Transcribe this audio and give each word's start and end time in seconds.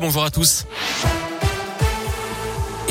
Bonjour 0.00 0.24
à 0.24 0.30
tous. 0.30 0.64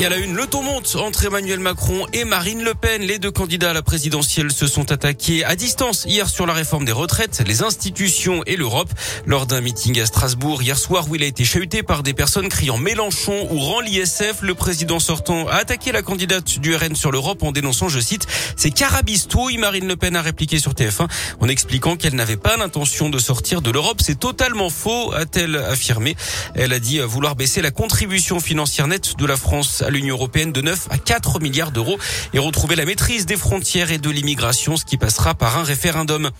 Et 0.00 0.06
à 0.06 0.08
la 0.08 0.16
une, 0.16 0.34
le 0.34 0.46
ton 0.46 0.62
monte 0.62 0.96
entre 0.96 1.26
Emmanuel 1.26 1.60
Macron 1.60 2.06
et 2.14 2.24
Marine 2.24 2.62
Le 2.62 2.72
Pen. 2.72 3.02
Les 3.02 3.18
deux 3.18 3.30
candidats 3.30 3.68
à 3.68 3.72
la 3.74 3.82
présidentielle 3.82 4.50
se 4.50 4.66
sont 4.66 4.92
attaqués 4.92 5.44
à 5.44 5.56
distance 5.56 6.06
hier 6.08 6.26
sur 6.26 6.46
la 6.46 6.54
réforme 6.54 6.86
des 6.86 6.92
retraites, 6.92 7.42
les 7.46 7.62
institutions 7.62 8.42
et 8.46 8.56
l'Europe. 8.56 8.88
Lors 9.26 9.44
d'un 9.44 9.60
meeting 9.60 10.00
à 10.00 10.06
Strasbourg 10.06 10.62
hier 10.62 10.78
soir 10.78 11.04
où 11.10 11.16
il 11.16 11.22
a 11.22 11.26
été 11.26 11.44
chahuté 11.44 11.82
par 11.82 12.02
des 12.02 12.14
personnes 12.14 12.48
criant 12.48 12.78
Mélenchon 12.78 13.46
ou 13.50 13.58
rend 13.58 13.80
l'ISF, 13.80 14.40
le 14.40 14.54
président 14.54 15.00
sortant 15.00 15.46
a 15.48 15.56
attaqué 15.56 15.92
la 15.92 16.00
candidate 16.00 16.58
du 16.60 16.74
RN 16.74 16.96
sur 16.96 17.12
l'Europe 17.12 17.42
en 17.42 17.52
dénonçant, 17.52 17.90
je 17.90 18.00
cite, 18.00 18.26
c'est 18.56 18.70
carabistouille. 18.70 19.58
Marine 19.58 19.86
Le 19.86 19.96
Pen 19.96 20.16
a 20.16 20.22
répliqué 20.22 20.58
sur 20.58 20.72
TF1 20.72 21.08
en 21.40 21.48
expliquant 21.48 21.96
qu'elle 21.96 22.14
n'avait 22.14 22.38
pas 22.38 22.56
l'intention 22.56 23.10
de 23.10 23.18
sortir 23.18 23.60
de 23.60 23.70
l'Europe. 23.70 24.00
C'est 24.02 24.18
totalement 24.18 24.70
faux, 24.70 25.12
a-t-elle 25.12 25.56
affirmé. 25.56 26.16
Elle 26.54 26.72
a 26.72 26.78
dit 26.78 27.00
vouloir 27.00 27.36
baisser 27.36 27.60
la 27.60 27.70
contribution 27.70 28.40
financière 28.40 28.86
nette 28.86 29.18
de 29.18 29.26
la 29.26 29.36
France 29.36 29.84
l'Union 29.90 30.16
européenne 30.16 30.52
de 30.52 30.60
9 30.60 30.88
à 30.90 30.98
4 30.98 31.40
milliards 31.40 31.70
d'euros 31.70 31.98
et 32.32 32.38
retrouver 32.38 32.76
la 32.76 32.84
maîtrise 32.84 33.26
des 33.26 33.36
frontières 33.36 33.90
et 33.90 33.98
de 33.98 34.10
l'immigration, 34.10 34.76
ce 34.76 34.84
qui 34.84 34.96
passera 34.96 35.34
par 35.34 35.58
un 35.58 35.62
référendum. 35.62 36.30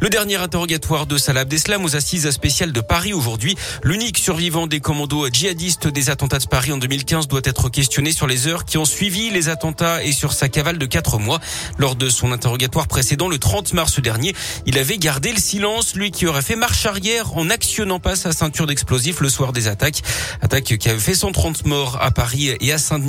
Le 0.00 0.08
dernier 0.08 0.36
interrogatoire 0.36 1.06
de 1.06 1.18
Salah 1.18 1.40
Abdeslam 1.40 1.84
aux 1.84 1.96
assises 1.96 2.30
spéciales 2.30 2.72
de 2.72 2.80
Paris 2.80 3.12
aujourd'hui. 3.12 3.56
L'unique 3.82 4.18
survivant 4.18 4.66
des 4.66 4.80
commandos 4.80 5.28
djihadistes 5.28 5.88
des 5.88 6.10
attentats 6.10 6.38
de 6.38 6.46
Paris 6.46 6.72
en 6.72 6.78
2015 6.78 7.28
doit 7.28 7.40
être 7.44 7.68
questionné 7.68 8.12
sur 8.12 8.26
les 8.26 8.46
heures 8.46 8.64
qui 8.64 8.78
ont 8.78 8.84
suivi 8.84 9.30
les 9.30 9.48
attentats 9.48 10.02
et 10.04 10.12
sur 10.12 10.32
sa 10.32 10.48
cavale 10.48 10.78
de 10.78 10.86
4 10.86 11.18
mois. 11.18 11.40
Lors 11.78 11.96
de 11.96 12.08
son 12.08 12.32
interrogatoire 12.32 12.86
précédent, 12.86 13.28
le 13.28 13.38
30 13.38 13.72
mars 13.72 14.00
dernier, 14.00 14.34
il 14.66 14.78
avait 14.78 14.98
gardé 14.98 15.32
le 15.32 15.40
silence, 15.40 15.94
lui 15.94 16.10
qui 16.10 16.26
aurait 16.26 16.42
fait 16.42 16.56
marche 16.56 16.86
arrière 16.86 17.36
en 17.36 17.50
actionnant 17.50 17.98
pas 17.98 18.16
sa 18.16 18.32
ceinture 18.32 18.66
d'explosifs 18.66 19.20
le 19.20 19.28
soir 19.28 19.52
des 19.52 19.66
attaques. 19.66 20.02
Attaque 20.40 20.76
qui 20.78 20.88
avait 20.88 20.98
fait 20.98 21.14
130 21.14 21.66
morts 21.66 21.98
à 22.00 22.10
Paris 22.10 22.56
et 22.60 22.72
à 22.72 22.78
saint 22.78 22.99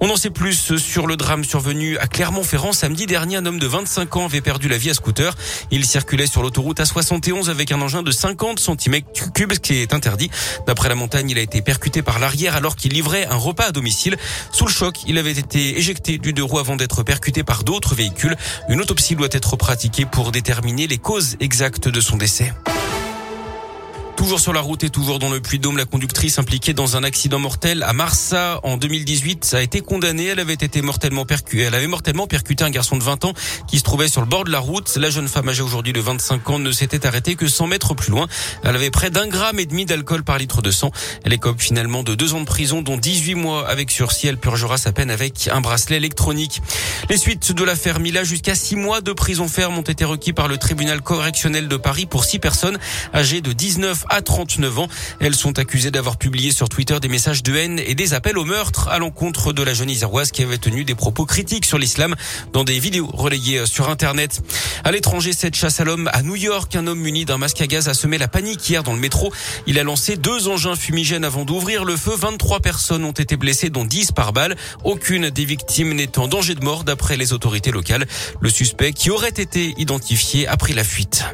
on 0.00 0.10
en 0.10 0.16
sait 0.16 0.30
plus 0.30 0.76
sur 0.76 1.06
le 1.06 1.16
drame 1.16 1.44
survenu 1.44 1.96
à 1.98 2.06
Clermont-Ferrand. 2.06 2.72
Samedi 2.72 3.06
dernier, 3.06 3.36
un 3.36 3.46
homme 3.46 3.58
de 3.58 3.66
25 3.66 4.16
ans 4.16 4.24
avait 4.26 4.40
perdu 4.40 4.68
la 4.68 4.76
vie 4.76 4.90
à 4.90 4.94
scooter. 4.94 5.34
Il 5.70 5.84
circulait 5.84 6.26
sur 6.26 6.42
l'autoroute 6.42 6.80
A71 6.80 7.48
avec 7.48 7.72
un 7.72 7.80
engin 7.80 8.02
de 8.02 8.10
50 8.10 8.60
cm3, 8.60 9.54
ce 9.54 9.58
qui 9.58 9.74
est 9.74 9.94
interdit. 9.94 10.30
D'après 10.66 10.88
la 10.88 10.94
montagne, 10.94 11.30
il 11.30 11.38
a 11.38 11.42
été 11.42 11.62
percuté 11.62 12.02
par 12.02 12.18
l'arrière 12.18 12.56
alors 12.56 12.76
qu'il 12.76 12.92
livrait 12.92 13.26
un 13.26 13.36
repas 13.36 13.66
à 13.66 13.72
domicile. 13.72 14.16
Sous 14.52 14.66
le 14.66 14.72
choc, 14.72 14.98
il 15.06 15.18
avait 15.18 15.32
été 15.32 15.78
éjecté 15.78 16.18
du 16.18 16.32
deux 16.32 16.44
roues 16.44 16.58
avant 16.58 16.76
d'être 16.76 17.02
percuté 17.02 17.42
par 17.42 17.64
d'autres 17.64 17.94
véhicules. 17.94 18.36
Une 18.68 18.80
autopsie 18.80 19.16
doit 19.16 19.28
être 19.32 19.56
pratiquée 19.56 20.04
pour 20.04 20.32
déterminer 20.32 20.86
les 20.86 20.98
causes 20.98 21.36
exactes 21.40 21.88
de 21.88 22.00
son 22.00 22.16
décès. 22.16 22.52
Toujours 24.26 24.40
sur 24.40 24.52
la 24.52 24.60
route 24.60 24.82
et 24.82 24.90
toujours 24.90 25.20
dans 25.20 25.30
le 25.30 25.38
Puy-Dôme, 25.38 25.76
la 25.76 25.84
conductrice 25.84 26.40
impliquée 26.40 26.72
dans 26.72 26.96
un 26.96 27.04
accident 27.04 27.38
mortel 27.38 27.84
à 27.84 27.92
Marsa 27.92 28.58
en 28.64 28.76
2018 28.76 29.54
a 29.56 29.62
été 29.62 29.82
condamnée. 29.82 30.24
Elle 30.24 30.40
avait 30.40 30.54
été 30.54 30.82
mortellement 30.82 31.24
percutée. 31.24 31.62
Elle 31.62 31.76
avait 31.76 31.86
mortellement 31.86 32.26
percuté 32.26 32.64
un 32.64 32.70
garçon 32.70 32.96
de 32.96 33.04
20 33.04 33.24
ans 33.24 33.34
qui 33.68 33.78
se 33.78 33.84
trouvait 33.84 34.08
sur 34.08 34.20
le 34.20 34.26
bord 34.26 34.42
de 34.42 34.50
la 34.50 34.58
route. 34.58 34.96
La 34.96 35.10
jeune 35.10 35.28
femme 35.28 35.48
âgée 35.48 35.62
aujourd'hui 35.62 35.92
de 35.92 36.00
25 36.00 36.50
ans 36.50 36.58
ne 36.58 36.72
s'était 36.72 37.06
arrêtée 37.06 37.36
que 37.36 37.46
100 37.46 37.68
mètres 37.68 37.94
plus 37.94 38.10
loin. 38.10 38.26
Elle 38.64 38.74
avait 38.74 38.90
près 38.90 39.10
d'un 39.10 39.28
gramme 39.28 39.60
et 39.60 39.66
demi 39.66 39.84
d'alcool 39.86 40.24
par 40.24 40.38
litre 40.38 40.60
de 40.60 40.72
sang. 40.72 40.90
Elle 41.22 41.32
écope 41.32 41.60
finalement 41.60 42.02
de 42.02 42.16
deux 42.16 42.34
ans 42.34 42.40
de 42.40 42.46
prison, 42.46 42.82
dont 42.82 42.96
18 42.96 43.36
mois 43.36 43.68
avec 43.68 43.92
sursis. 43.92 44.26
Elle 44.26 44.38
purgera 44.38 44.76
sa 44.76 44.90
peine 44.90 45.12
avec 45.12 45.48
un 45.52 45.60
bracelet 45.60 45.98
électronique. 45.98 46.62
Les 47.08 47.16
suites 47.16 47.52
de 47.52 47.62
l'affaire 47.62 48.00
Mila, 48.00 48.24
jusqu'à 48.24 48.56
six 48.56 48.74
mois 48.74 49.00
de 49.00 49.12
prison 49.12 49.46
ferme 49.46 49.78
ont 49.78 49.82
été 49.82 50.04
requis 50.04 50.32
par 50.32 50.48
le 50.48 50.58
tribunal 50.58 51.00
correctionnel 51.00 51.68
de 51.68 51.76
Paris 51.76 52.06
pour 52.06 52.24
six 52.24 52.40
personnes 52.40 52.80
âgées 53.14 53.40
de 53.40 53.52
19 53.52 54.04
à 54.15 54.15
39 54.22 54.78
ans. 54.78 54.88
Elles 55.20 55.34
sont 55.34 55.58
accusées 55.58 55.90
d'avoir 55.90 56.16
publié 56.16 56.52
sur 56.52 56.68
Twitter 56.68 56.98
des 57.00 57.08
messages 57.08 57.42
de 57.42 57.54
haine 57.54 57.78
et 57.78 57.94
des 57.94 58.14
appels 58.14 58.38
au 58.38 58.44
meurtre 58.44 58.88
à 58.88 58.98
l'encontre 58.98 59.52
de 59.52 59.62
la 59.62 59.74
jeune 59.74 59.90
iséroise 59.90 60.30
qui 60.30 60.42
avait 60.42 60.58
tenu 60.58 60.84
des 60.84 60.94
propos 60.94 61.26
critiques 61.26 61.64
sur 61.64 61.78
l'islam 61.78 62.14
dans 62.52 62.64
des 62.64 62.78
vidéos 62.78 63.08
relayées 63.12 63.66
sur 63.66 63.88
Internet. 63.88 64.42
À 64.84 64.92
l'étranger, 64.92 65.32
cette 65.32 65.54
chasse 65.54 65.80
à 65.80 65.84
l'homme 65.84 66.10
à 66.12 66.22
New 66.22 66.36
York, 66.36 66.74
un 66.76 66.86
homme 66.86 67.00
muni 67.00 67.24
d'un 67.24 67.38
masque 67.38 67.60
à 67.60 67.66
gaz 67.66 67.88
a 67.88 67.94
semé 67.94 68.18
la 68.18 68.28
panique 68.28 68.68
hier 68.68 68.82
dans 68.82 68.92
le 68.92 69.00
métro. 69.00 69.32
Il 69.66 69.78
a 69.78 69.82
lancé 69.82 70.16
deux 70.16 70.48
engins 70.48 70.76
fumigènes 70.76 71.24
avant 71.24 71.44
d'ouvrir 71.44 71.84
le 71.84 71.96
feu. 71.96 72.12
23 72.16 72.60
personnes 72.60 73.04
ont 73.04 73.12
été 73.12 73.36
blessées, 73.36 73.70
dont 73.70 73.84
10 73.84 74.12
par 74.12 74.32
balle. 74.32 74.56
Aucune 74.84 75.30
des 75.30 75.44
victimes 75.44 75.92
n'est 75.92 76.18
en 76.18 76.28
danger 76.28 76.54
de 76.54 76.64
mort 76.64 76.84
d'après 76.84 77.16
les 77.16 77.32
autorités 77.32 77.70
locales. 77.70 78.06
Le 78.40 78.50
suspect 78.50 78.92
qui 78.92 79.10
aurait 79.10 79.28
été 79.28 79.74
identifié 79.78 80.46
a 80.46 80.56
pris 80.56 80.72
la 80.72 80.84
fuite. 80.84 81.24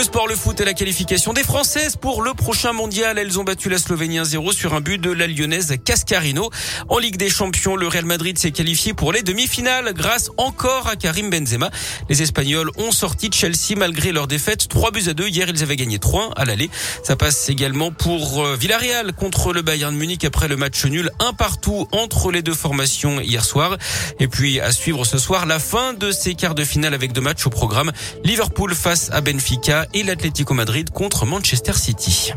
Le 0.00 0.04
sport, 0.04 0.28
le 0.28 0.34
foot 0.34 0.58
et 0.58 0.64
la 0.64 0.72
qualification 0.72 1.34
des 1.34 1.42
Françaises 1.42 1.96
pour 1.96 2.22
le 2.22 2.32
prochain 2.32 2.72
mondial. 2.72 3.18
Elles 3.18 3.38
ont 3.38 3.44
battu 3.44 3.68
la 3.68 3.76
Slovénie 3.76 4.18
1-0 4.18 4.54
sur 4.54 4.72
un 4.72 4.80
but 4.80 4.96
de 4.96 5.10
la 5.10 5.26
lyonnaise 5.26 5.76
Cascarino. 5.84 6.48
En 6.88 6.96
Ligue 6.96 7.18
des 7.18 7.28
Champions, 7.28 7.76
le 7.76 7.86
Real 7.86 8.06
Madrid 8.06 8.38
s'est 8.38 8.50
qualifié 8.50 8.94
pour 8.94 9.12
les 9.12 9.22
demi-finales 9.22 9.92
grâce 9.92 10.30
encore 10.38 10.88
à 10.88 10.96
Karim 10.96 11.28
Benzema. 11.28 11.70
Les 12.08 12.22
Espagnols 12.22 12.70
ont 12.78 12.92
sorti 12.92 13.28
de 13.28 13.34
Chelsea 13.34 13.76
malgré 13.76 14.10
leur 14.10 14.26
défaite 14.26 14.68
3 14.68 14.90
buts 14.90 15.04
à 15.06 15.12
2. 15.12 15.28
Hier, 15.28 15.46
ils 15.50 15.62
avaient 15.62 15.76
gagné 15.76 15.98
3 15.98 16.30
à 16.34 16.46
l'aller. 16.46 16.70
Ça 17.02 17.14
passe 17.14 17.50
également 17.50 17.90
pour 17.90 18.42
euh, 18.42 18.56
Villarreal 18.56 19.12
contre 19.12 19.52
le 19.52 19.60
Bayern 19.60 19.94
Munich 19.94 20.24
après 20.24 20.48
le 20.48 20.56
match 20.56 20.82
nul 20.86 21.10
un 21.18 21.34
partout 21.34 21.88
entre 21.92 22.32
les 22.32 22.40
deux 22.40 22.54
formations 22.54 23.20
hier 23.20 23.44
soir. 23.44 23.76
Et 24.18 24.28
puis 24.28 24.60
à 24.60 24.72
suivre 24.72 25.04
ce 25.04 25.18
soir 25.18 25.44
la 25.44 25.58
fin 25.58 25.92
de 25.92 26.10
ces 26.10 26.34
quarts 26.34 26.54
de 26.54 26.64
finale 26.64 26.94
avec 26.94 27.12
deux 27.12 27.20
matchs 27.20 27.46
au 27.46 27.50
programme. 27.50 27.92
Liverpool 28.24 28.74
face 28.74 29.10
à 29.12 29.20
Benfica 29.20 29.86
et 29.94 30.02
l'Atlético 30.02 30.54
Madrid 30.54 30.90
contre 30.90 31.26
Manchester 31.26 31.72
City. 31.72 32.32